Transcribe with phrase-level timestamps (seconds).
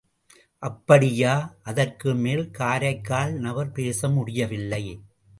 [0.63, 1.33] அப்படியா?...
[1.61, 4.83] அதற்கு மேல் காரைக்கால் நபர் பேச முடிய வில்லை.